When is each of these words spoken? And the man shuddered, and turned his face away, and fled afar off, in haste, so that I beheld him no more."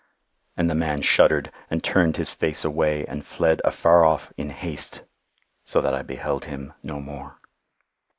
And 0.57 0.67
the 0.67 0.73
man 0.73 1.03
shuddered, 1.03 1.51
and 1.69 1.83
turned 1.83 2.17
his 2.17 2.33
face 2.33 2.65
away, 2.65 3.05
and 3.05 3.23
fled 3.23 3.61
afar 3.63 4.03
off, 4.03 4.33
in 4.35 4.49
haste, 4.49 5.03
so 5.63 5.79
that 5.79 5.93
I 5.93 6.01
beheld 6.01 6.45
him 6.45 6.73
no 6.81 6.99
more." 6.99 7.39